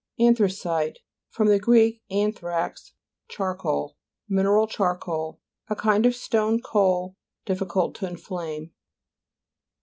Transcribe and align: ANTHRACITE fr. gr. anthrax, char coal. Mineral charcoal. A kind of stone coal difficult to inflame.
ANTHRACITE 0.19 0.97
fr. 1.29 1.57
gr. 1.59 1.75
anthrax, 2.09 2.93
char 3.27 3.55
coal. 3.55 3.97
Mineral 4.27 4.65
charcoal. 4.65 5.39
A 5.69 5.75
kind 5.75 6.07
of 6.07 6.15
stone 6.15 6.59
coal 6.59 7.15
difficult 7.45 7.93
to 7.97 8.07
inflame. 8.07 8.71